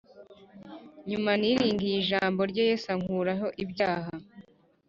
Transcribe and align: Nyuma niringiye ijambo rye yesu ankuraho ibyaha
Nyuma 1.09 1.31
niringiye 1.41 1.95
ijambo 2.01 2.39
rye 2.51 2.63
yesu 2.69 2.87
ankuraho 2.95 3.47
ibyaha 3.63 4.11